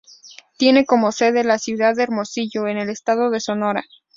[0.57, 3.83] Tiene como sede la ciudad de Hermosillo, en el estado de Sonora.